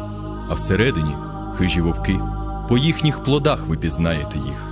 [0.49, 1.15] а всередині
[1.57, 2.21] хижі вовки.
[2.69, 4.67] По їхніх плодах ви пізнаєте їх.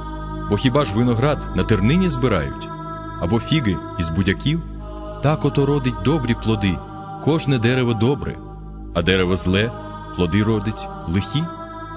[0.50, 2.68] Бо хіба ж виноград на тернині збирають,
[3.20, 4.62] або фіги із будяків?
[5.22, 6.74] Так ото родить добрі плоди,
[7.24, 8.38] кожне дерево добре,
[8.94, 9.72] а дерево зле,
[10.16, 11.44] плоди родить лихі.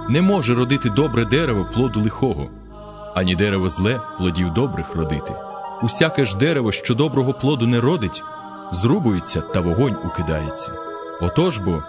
[0.09, 2.49] Не може родити добре дерево плоду лихого,
[3.15, 5.33] ані дерево зле плодів добрих родити.
[5.83, 8.23] Усяке ж дерево, що доброго плоду не родить,
[8.71, 10.71] зрубується та вогонь укидається.
[11.21, 11.83] Отож бо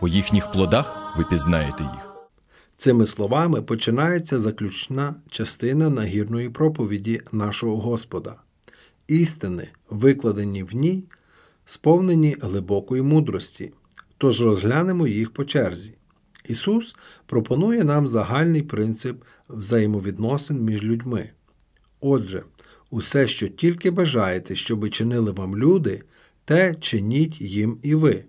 [0.00, 2.06] по їхніх плодах ви пізнаєте їх.
[2.76, 8.34] Цими словами починається заключна частина нагірної проповіді нашого Господа.
[9.08, 11.04] Істини, викладені в ній,
[11.66, 13.72] сповнені глибокої мудрості.
[14.18, 15.94] Тож розглянемо їх по черзі.
[16.44, 16.96] Ісус
[17.26, 21.30] пропонує нам загальний принцип взаємовідносин між людьми.
[22.00, 22.42] Отже,
[22.90, 26.02] усе, що тільки бажаєте, щоби чинили вам люди,
[26.46, 28.24] те чиніть їм і ви.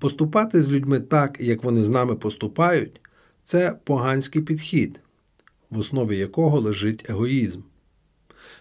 [0.00, 3.00] Поступати з людьми так, як вони з нами поступають,
[3.44, 5.00] це поганський підхід,
[5.70, 7.60] в основі якого лежить егоїзм.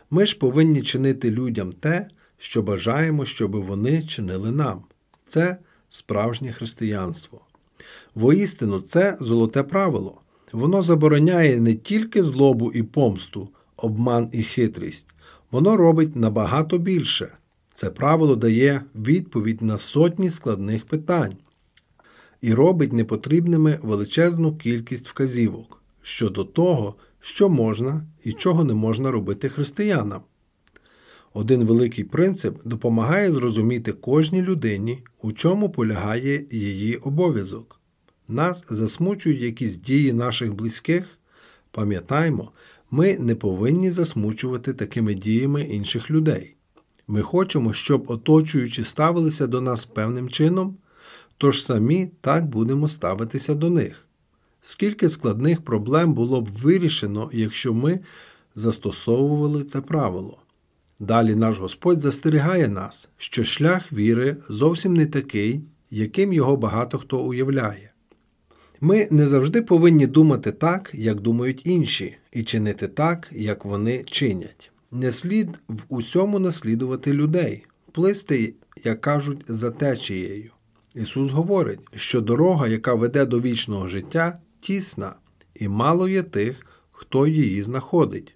[0.09, 2.07] Ми ж повинні чинити людям те,
[2.37, 4.83] що бажаємо, щоб вони чинили нам.
[5.27, 5.57] Це
[5.89, 7.41] справжнє християнство.
[8.15, 10.21] Воістину, це золоте правило.
[10.51, 15.07] Воно забороняє не тільки злобу і помсту, обман і хитрість,
[15.51, 17.37] воно робить набагато більше.
[17.75, 21.33] Це правило дає відповідь на сотні складних питань
[22.41, 29.49] і робить непотрібними величезну кількість вказівок щодо того, що можна і чого не можна робити
[29.49, 30.21] християнам.
[31.33, 37.79] Один великий принцип допомагає зрозуміти кожній людині, у чому полягає її обов'язок.
[38.27, 41.19] Нас засмучують якісь дії наших близьких.
[41.71, 42.51] Пам'ятаймо,
[42.91, 46.54] ми не повинні засмучувати такими діями інших людей.
[47.07, 50.77] Ми хочемо, щоб оточуючі ставилися до нас певним чином,
[51.37, 54.07] тож самі так будемо ставитися до них.
[54.61, 57.99] Скільки складних проблем було б вирішено, якщо ми
[58.55, 60.37] застосовували це правило.
[60.99, 67.19] Далі наш Господь застерігає нас, що шлях віри зовсім не такий, яким його багато хто
[67.19, 67.91] уявляє.
[68.81, 74.71] Ми не завжди повинні думати так, як думають інші, і чинити так, як вони чинять.
[74.91, 80.51] Не слід в усьому наслідувати людей, плисти, як кажуть, за течією.
[80.95, 85.15] Ісус говорить, що дорога, яка веде до вічного життя, тісна,
[85.55, 88.35] і мало є тих, хто її знаходить.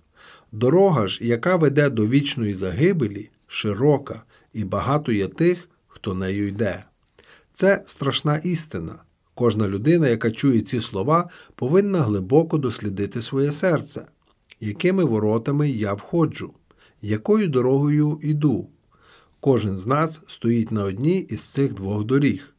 [0.51, 4.23] Дорога ж, яка веде до вічної загибелі, широка,
[4.53, 6.83] і багато є тих, хто нею йде.
[7.53, 8.95] Це страшна істина.
[9.33, 14.05] Кожна людина, яка чує ці слова, повинна глибоко дослідити своє серце,
[14.59, 16.53] якими воротами я входжу,
[17.01, 18.69] якою дорогою йду.
[19.39, 22.55] Кожен з нас стоїть на одній із цих двох доріг.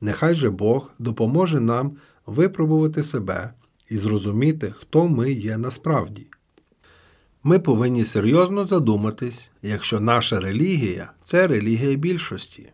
[0.00, 1.96] Нехай же Бог допоможе нам
[2.26, 3.52] випробувати себе
[3.88, 6.26] і зрозуміти, хто ми є насправді.
[7.42, 12.70] Ми повинні серйозно задуматись, якщо наша релігія це релігія більшості.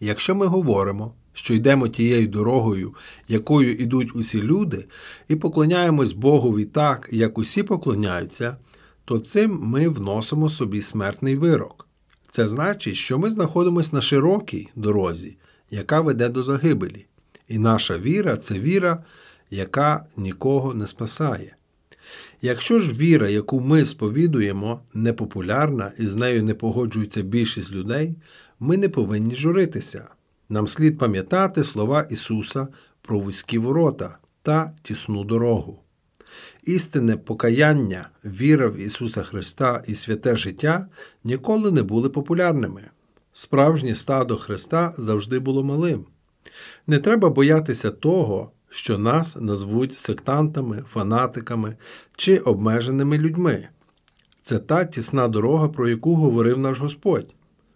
[0.00, 2.94] Якщо ми говоримо, що йдемо тією дорогою,
[3.28, 4.84] якою йдуть усі люди,
[5.28, 8.56] і поклоняємось Богові так, як усі поклоняються,
[9.04, 11.88] то цим ми вносимо собі смертний вирок.
[12.30, 15.36] Це значить, що ми знаходимося на широкій дорозі,
[15.70, 17.06] яка веде до загибелі.
[17.48, 19.04] І наша віра це віра,
[19.50, 21.56] яка нікого не спасає.
[22.42, 28.14] Якщо ж віра, яку ми сповідуємо, непопулярна і з нею не погоджується більшість людей,
[28.60, 30.08] ми не повинні журитися.
[30.48, 32.68] Нам слід пам'ятати слова Ісуса
[33.02, 35.80] про вузькі ворота та тісну дорогу.
[36.64, 40.86] Істинне покаяння, віра в Ісуса Христа і святе життя
[41.24, 42.82] ніколи не були популярними.
[43.32, 46.04] Справжнє стадо Христа завжди було малим.
[46.86, 51.76] Не треба боятися того, що нас назвуть сектантами, фанатиками
[52.16, 53.68] чи обмеженими людьми.
[54.40, 57.34] Це та тісна дорога, про яку говорив наш Господь.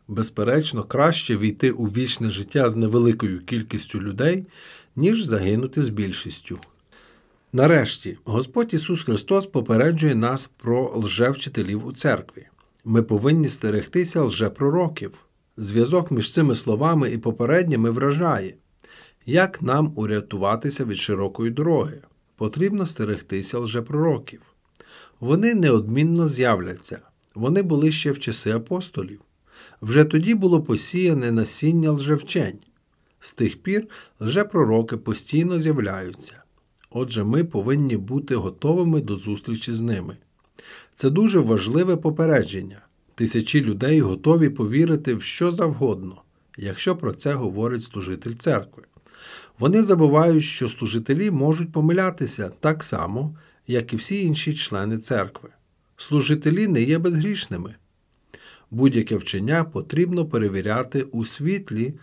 [0.09, 4.47] Безперечно, краще війти у вічне життя з невеликою кількістю людей,
[4.97, 6.59] ніж загинути з більшістю.
[7.53, 12.47] Нарешті, Господь Ісус Христос попереджує нас про лжевчителів у церкві.
[12.85, 15.13] Ми повинні стерегтися лжепророків.
[15.57, 18.55] Зв'язок між цими словами і попередніми вражає.
[19.27, 22.01] Як нам урятуватися від широкої дороги?
[22.37, 24.41] Потрібно стерегтися лжепророків.
[25.21, 26.99] Вони неодмінно з'являться.
[27.35, 29.21] Вони були ще в часи апостолів.
[29.83, 32.59] Вже тоді було посіяне насіння лжевчень.
[33.21, 33.87] З тих пір
[34.21, 36.43] лжепророки постійно з'являються.
[36.91, 40.17] Отже, ми повинні бути готовими до зустрічі з ними.
[40.95, 42.81] Це дуже важливе попередження.
[43.15, 46.23] Тисячі людей готові повірити в що завгодно,
[46.59, 48.83] якщо про це говорить служитель церкви.
[49.59, 53.37] Вони забувають, що служителі можуть помилятися так само,
[53.67, 55.49] як і всі інші члени церкви.
[55.97, 57.75] Служителі не є безгрішними.
[58.73, 61.95] Будь-яке вчення потрібно перевіряти у світлі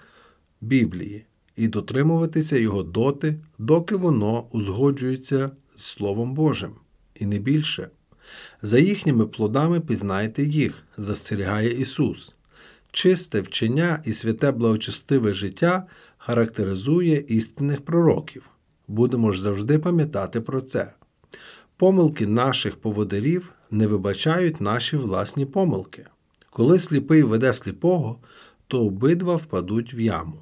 [0.61, 6.71] Біблії і дотримуватися його доти, доки воно узгоджується з Словом Божим,
[7.15, 7.89] і не більше.
[8.61, 12.35] За їхніми плодами пізнайте їх, застерігає Ісус.
[12.91, 18.49] Чисте вчення і святе благочестиве життя характеризує істинних пророків.
[18.87, 20.93] Будемо ж завжди пам'ятати про це.
[21.77, 26.05] Помилки наших поводирів не вибачають наші власні помилки.
[26.49, 28.19] Коли сліпий веде сліпого,
[28.67, 30.41] то обидва впадуть в яму.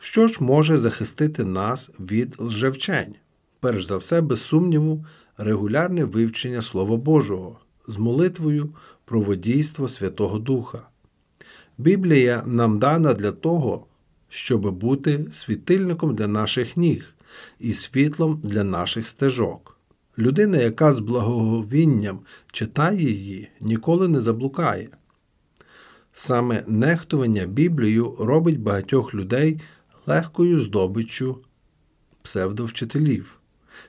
[0.00, 3.14] Що ж може захистити нас від лжевчень?
[3.60, 5.04] Перш за все, без сумніву,
[5.36, 7.58] регулярне вивчення Слова Божого
[7.88, 8.74] з молитвою
[9.04, 10.88] про водійство Святого Духа.
[11.78, 13.86] Біблія нам дана для того,
[14.28, 17.14] щоб бути світильником для наших ніг
[17.60, 19.75] і світлом для наших стежок.
[20.18, 22.20] Людина, яка з благоговінням
[22.52, 24.88] читає її, ніколи не заблукає.
[26.12, 29.60] Саме нехтування Біблією робить багатьох людей
[30.06, 31.38] легкою здобиччю
[32.22, 33.38] псевдовчителів.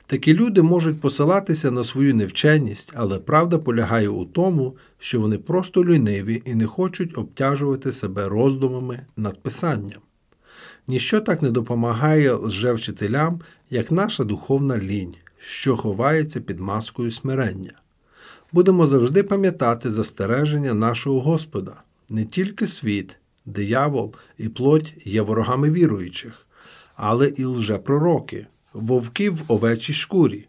[0.08, 5.86] Такі люди можуть посилатися на свою невченість, але правда полягає у тому, що вони просто
[5.86, 10.02] ліниві і не хочуть обтяжувати себе роздумами над писанням.
[10.88, 17.74] Ніщо так не допомагає лжевчителям, як наша духовна лінь, що ховається під маскою смирення.
[18.54, 21.82] Будемо завжди пам'ятати застереження нашого Господа.
[22.10, 26.48] Не тільки світ, диявол і плоть є ворогами віруючих,
[26.96, 30.48] але і лжепророки, вовки в овечій шкурі.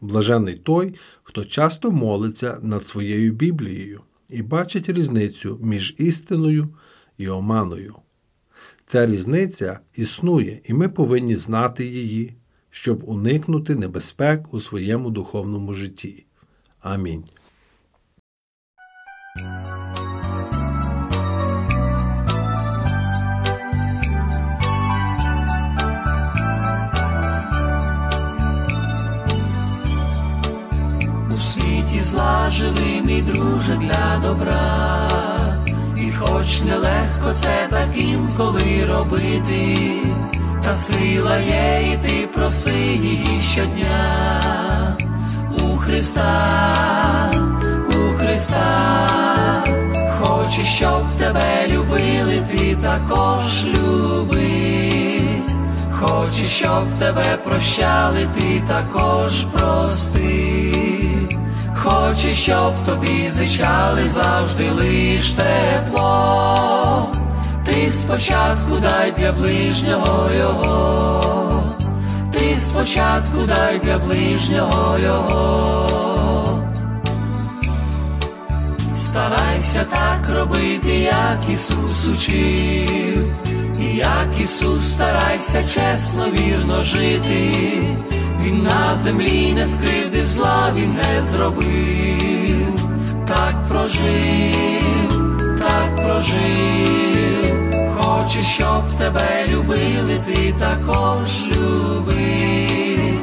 [0.00, 6.68] Блажений той, хто часто молиться над своєю Біблією і бачить різницю між істиною
[7.18, 7.94] і оманою.
[8.86, 12.34] Ця різниця існує, і ми повинні знати її,
[12.74, 16.26] щоб уникнути небезпек у своєму духовному житті.
[16.80, 17.24] Амінь.
[31.34, 34.78] У світі зла живи, мій друже, для добра.
[36.00, 39.78] І хоч нелегко це так інколи робити,
[40.64, 44.96] та сила є, і ти проси її щодня.
[45.62, 47.30] У Христа,
[47.88, 49.64] у Христа,
[50.20, 54.50] хоче, щоб тебе любили, ти також люби.
[55.92, 60.72] Хоче, щоб тебе прощали, ти також прости.
[61.74, 67.08] Хоче, щоб тобі зичали завжди лиш тепло.
[67.94, 71.62] Спочатку дай для ближнього його,
[72.32, 76.62] ти спочатку дай для ближнього його.
[78.96, 83.24] Старайся так робити, як Ісус учив,
[83.80, 87.52] і як Ісус старайся чесно, вірно жити.
[88.42, 92.80] Він на землі не скривдив зла, він не зробив,
[93.26, 95.08] так прожив,
[95.58, 97.13] так прожив.
[98.24, 103.18] Хоче, щоб тебе любили, ти також люби.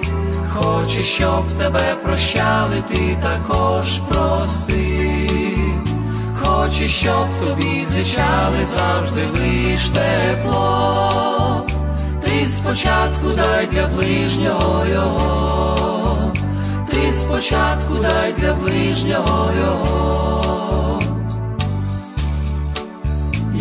[0.54, 5.30] Хоче, щоб тебе прощали, ти також прости.
[6.42, 11.66] Хоче, щоб тобі зичали завжди лиш тепло.
[12.24, 16.34] Ти спочатку дай для ближнього його,
[16.90, 20.51] ти спочатку дай для ближнього його.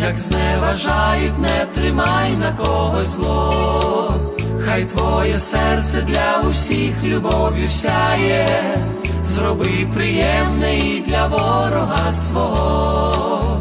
[0.00, 4.14] Як зневажають, не тримай на когось зло,
[4.60, 8.78] хай твоє серце для усіх любов'ю сяє,
[9.22, 13.60] зроби приємне і для ворога свого,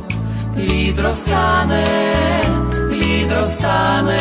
[0.58, 1.86] лід розтане,
[2.92, 4.20] лід розтане.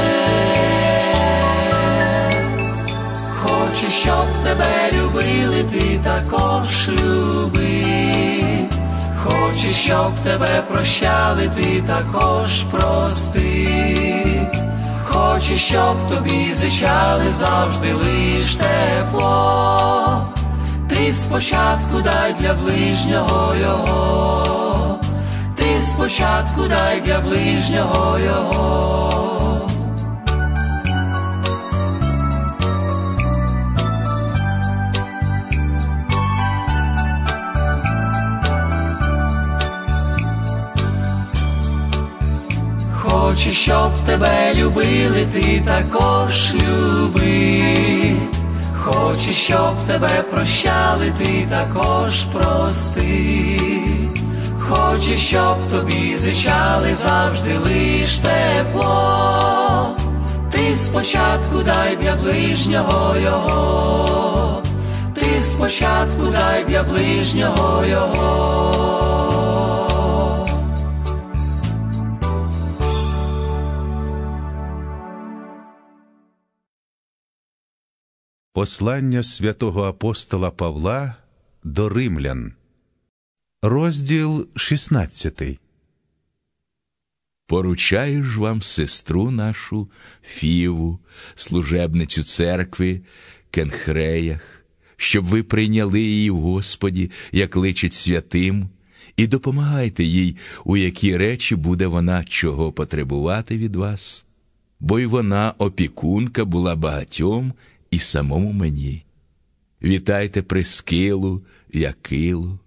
[3.42, 8.07] Хоче, щоб тебе любили, ти також люби.
[9.48, 13.68] Хоче, щоб тебе прощали, ти також прости.
[15.04, 20.26] Хочу, щоб тобі зичали завжди лиш тепло.
[20.88, 24.98] Ти спочатку дай для ближнього його,
[25.54, 29.27] ти спочатку дай для ближнього його.
[43.38, 48.16] Хочу, щоб тебе любили, ти також люби.
[48.78, 53.60] Хочу, щоб тебе прощали, ти також прости.
[54.58, 59.96] Хочу, щоб тобі зичали завжди лиш тепло.
[60.50, 64.62] Ти спочатку дай для ближнього його,
[65.14, 69.17] ти спочатку дай для ближнього його.
[78.58, 81.14] Послання святого апостола Павла
[81.64, 82.52] до римлян,
[83.62, 85.42] розділ 16.
[87.46, 89.88] Поручаю ж вам сестру нашу
[90.22, 90.98] Фіву,
[91.34, 93.00] служебницю церкви
[93.50, 94.64] Кенхреях,
[94.96, 98.68] щоб ви прийняли її в Господі, як личить святим,
[99.16, 104.24] і допомагайте їй, у які речі буде вона чого потребувати від вас,
[104.80, 107.52] бо й вона опікунка була багатьом
[107.90, 109.04] і самому мені.
[109.82, 112.58] Вітайте Прискилу, Якилу,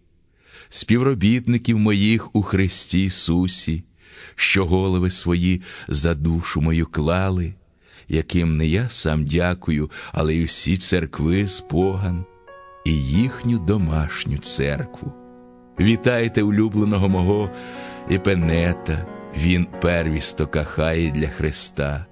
[0.69, 3.83] співробітників моїх у Христі Ісусі,
[4.35, 7.53] що голови свої за душу мою клали,
[8.07, 12.25] яким не я сам дякую, але й усі церкви з Боган
[12.85, 15.13] і їхню домашню церкву.
[15.79, 17.49] Вітайте улюбленого мого
[18.11, 19.05] Епенета,
[19.37, 22.05] він первісток Ахаї для Христа.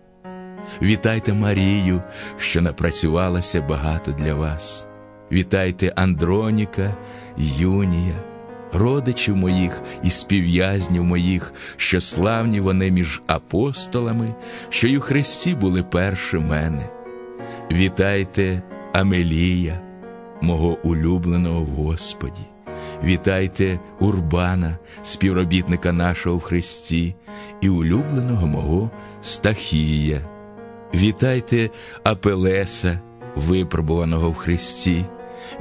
[0.82, 2.02] Вітайте Марію,
[2.38, 4.88] що напрацювалася багато для вас.
[5.32, 6.94] Вітайте Андроніка,
[7.38, 8.16] Юнія,
[8.74, 14.36] родичів моїх і співв'язнів моїх, що славні вони між апостолами,
[14.70, 16.90] що й у Христі були перші мене.
[17.72, 18.62] Вітайте
[18.94, 19.80] Амелія,
[20.42, 22.46] мого улюбленого в Господі.
[23.04, 27.16] Вітайте Урбана, співробітника нашого в Христі,
[27.62, 28.92] і улюбленого мого
[29.22, 30.39] Стахія.
[30.94, 31.70] Вітайте
[32.04, 33.00] Апелеса,
[33.36, 35.06] випробуваного в Христі,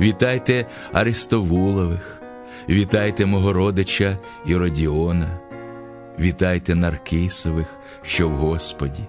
[0.00, 2.22] вітайте Аристовулових,
[2.68, 5.40] вітайте мого родича Іродіона,
[6.20, 9.00] вітайте Наркисових, що в Господі,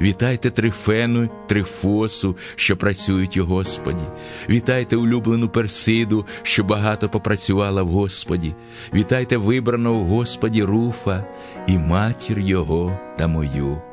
[0.00, 4.04] вітайте Трифену, Трифосу, що працюють у Господі,
[4.48, 8.54] вітайте улюблену Персиду, що багато попрацювала в Господі,
[8.94, 11.24] вітайте вибраного в Господі Руфа
[11.66, 13.89] і матір його та мою.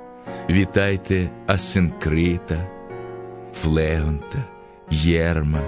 [0.49, 2.67] Вітайте Асинкрита,
[3.53, 4.43] Флегонта,
[4.91, 5.59] Єрма,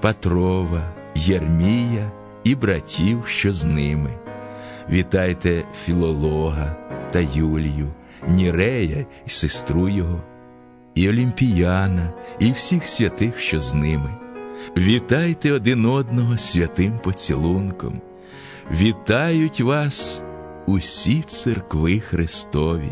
[0.00, 2.10] Патрова, Єрмія
[2.44, 4.10] і братів, що з ними.
[4.90, 6.76] Вітайте Філолога
[7.10, 7.88] та Юлію,
[8.28, 10.20] Нірея і сестру його,
[10.94, 14.10] і Олімпіяна, і всіх святих, що з ними.
[14.76, 18.00] Вітайте один одного святим поцілунком.
[18.70, 20.22] Вітають вас
[20.66, 22.90] усі церкви Христові.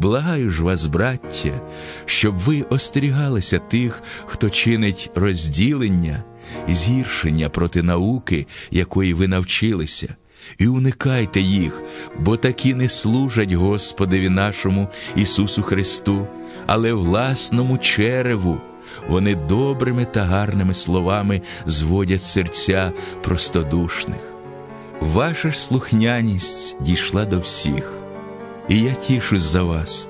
[0.00, 1.60] Благаю ж вас, браття,
[2.04, 6.22] щоб ви остерігалися тих, хто чинить розділення
[6.68, 10.14] і згіршення проти науки, якої ви навчилися,
[10.58, 11.82] і уникайте їх,
[12.18, 16.26] бо такі не служать Господеві нашому Ісусу Христу,
[16.66, 18.58] але власному череву.
[19.08, 22.92] Вони добрими та гарними словами зводять серця
[23.22, 24.20] простодушних.
[25.00, 27.99] Ваша ж слухняність дійшла до всіх
[28.70, 30.08] і я тішусь за вас,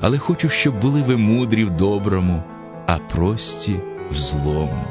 [0.00, 2.42] але хочу, щоб були ви мудрі в доброму,
[2.86, 3.76] а прості
[4.10, 4.84] в злому.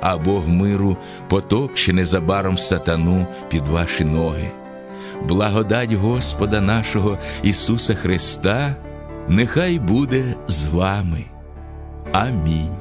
[0.00, 0.96] А Бог миру
[1.28, 4.50] потопче незабаром сатану під ваші ноги.
[5.28, 8.76] Благодать Господа нашого Ісуса Христа,
[9.28, 11.24] нехай буде з вами.
[12.12, 12.76] Амінь.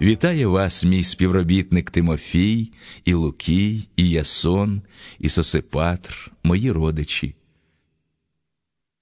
[0.00, 2.72] Вітає вас, мій співробітник Тимофій,
[3.04, 4.82] і Лукій, і Ясон,
[5.18, 7.34] і Сосипатр, мої родичі.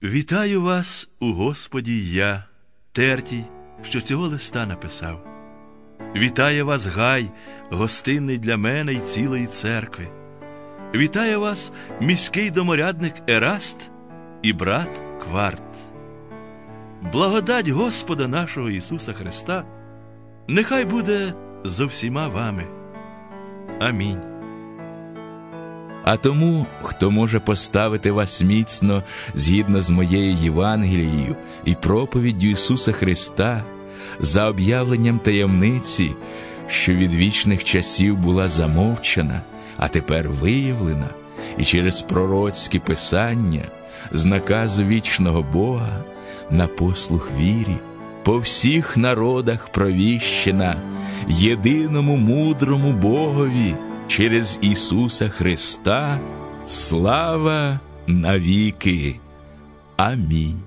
[0.03, 2.43] Вітаю вас у Господі я,
[2.91, 3.43] Тертій,
[3.83, 5.27] що цього листа написав.
[6.15, 7.31] Вітає вас Гай,
[7.69, 10.07] гостинний для мене й цілої церкви.
[10.95, 11.71] Вітає вас
[12.01, 13.91] міський доморядник Ераст
[14.43, 15.63] і брат Кварт.
[17.13, 19.65] Благодать Господа нашого Ісуса Христа,
[20.47, 21.33] нехай буде
[21.63, 22.67] зо всіма вами.
[23.79, 24.36] Амінь.
[26.09, 29.03] А тому, хто може поставити вас міцно
[29.33, 31.35] згідно з моєю Євангелією
[31.65, 33.63] і проповіддю Ісуса Христа,
[34.19, 36.11] за об'явленням таємниці,
[36.67, 39.41] що від вічних часів була замовчана,
[39.77, 41.09] а тепер виявлена,
[41.57, 43.63] і через пророцькі писання,
[44.11, 46.03] з наказу вічного Бога
[46.49, 47.77] на послух вірі,
[48.23, 50.75] по всіх народах провіщена,
[51.27, 53.75] єдиному мудрому Богові
[54.07, 56.19] через Ісуса Христа,
[56.67, 59.19] слава навіки.
[59.97, 60.61] Амінь.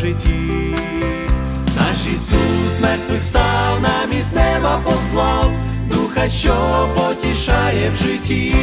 [0.00, 0.76] Житті.
[1.76, 5.52] Наш Ісус мертвих став, нам із неба послав,
[5.90, 8.54] духа, що потішає в житті.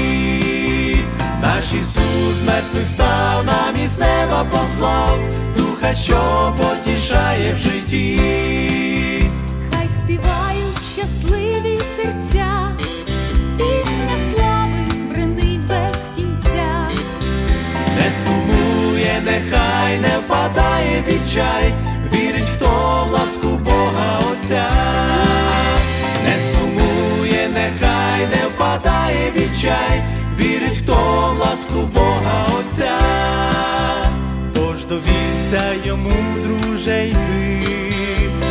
[1.41, 5.19] Наш Ісус мертвих став, нам із неба послав,
[5.57, 8.19] духа, що потішає в житті.
[9.71, 10.44] Хай співають
[19.25, 21.73] нехай не впадає відчай,
[22.13, 22.65] вірить, хто
[23.09, 24.69] в ласку Бога Отця.
[26.23, 30.03] Не сумує, нехай не впадає відчай,
[30.39, 30.95] вірить, хто
[31.35, 32.99] в ласку Бога Отця.
[34.53, 36.11] Тож довірся йому,
[36.43, 37.63] друже, йти,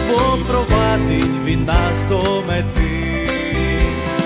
[0.09, 3.29] бо провадить він нас до мети.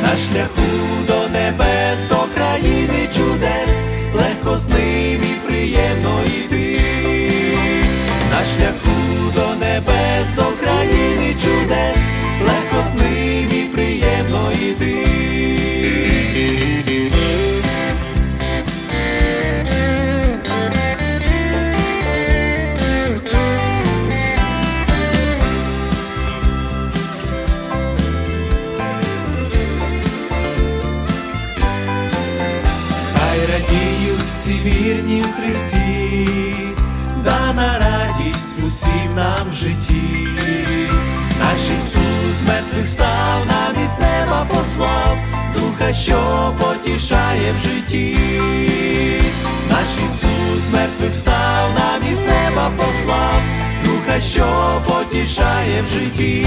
[0.02, 0.62] На шляху
[1.06, 3.70] до небес, до країни чудес,
[4.14, 5.37] легко з ним
[5.68, 6.80] приємно йти.
[8.30, 11.98] На шляху до небес, до країни чудес,
[12.40, 15.27] легко з ним і приємно йти.
[42.68, 45.18] Ісус мертвих став, нам із неба послав,
[45.56, 48.16] духа, що потішає в житті.
[49.70, 53.40] Наш Ісус мертвих став, нам із неба послав,
[53.84, 56.46] духа, що потішає в житті.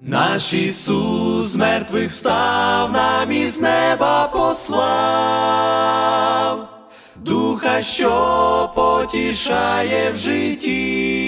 [0.00, 4.78] Наш Ісус мертвих став, нам із неба послав,
[7.16, 11.25] духа, що потішає в житті.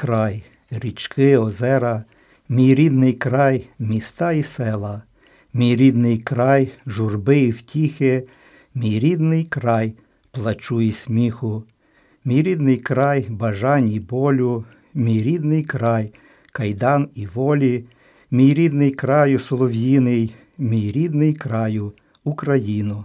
[0.00, 2.04] Край, річки, озера,
[2.48, 5.02] мій рідний край, міста і села,
[5.54, 8.24] мій рідний край, журби і втіхи,
[8.74, 9.94] мій рідний край,
[10.30, 11.64] плачу і сміху,
[12.24, 16.12] мій рідний край, бажань і болю, мій рідний край,
[16.52, 17.84] кайдан і волі,
[18.30, 21.92] мій рідний краю солов'їний, мій рідний краю,
[22.24, 23.04] Україно,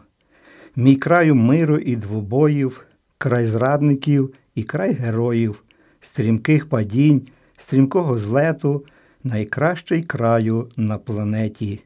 [0.76, 2.86] мій краю миру і двобоїв,
[3.18, 5.64] край зрадників і край героїв,
[6.04, 7.22] стрімких падінь,
[7.58, 8.86] стрімкого злету,
[9.24, 11.82] найкращий краю на планеті.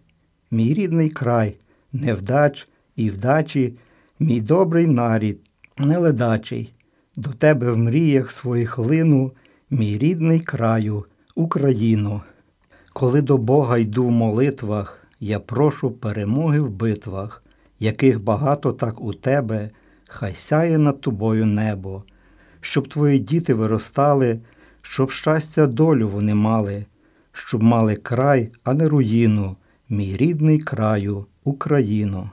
[0.51, 1.55] Мій рідний край,
[1.93, 3.74] невдач і вдачі,
[4.20, 5.39] мій добрий нарід,
[5.78, 6.74] неледачий,
[7.15, 9.32] до тебе в мріях своїх лину,
[9.70, 11.05] мій рідний краю,
[11.36, 12.22] Україно.
[12.93, 17.43] Коли до Бога йду в молитвах, я прошу перемоги в битвах,
[17.80, 19.70] яких багато так у тебе,
[20.07, 22.03] хай сяє над тобою небо,
[22.68, 24.39] щоб твої діти виростали,
[24.82, 26.86] щоб щастя долю вони мали,
[27.32, 29.55] щоб мали край, а не руїну,
[29.89, 32.32] мій рідний краю, Україно.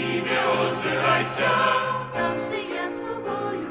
[0.00, 1.50] і не озирайся,
[2.14, 3.68] завжди я з тобою,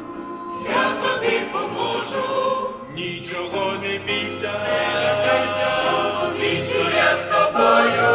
[0.70, 5.72] я тобі поможу, нічого не бійся, не лякайся,
[6.36, 8.12] вічно я з тобою.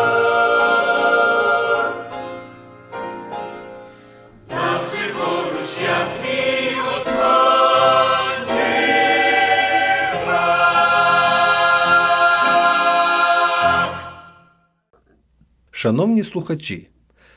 [4.33, 5.71] Завжди поруч
[6.19, 7.55] твій Господь.
[15.71, 16.89] Шановні слухачі,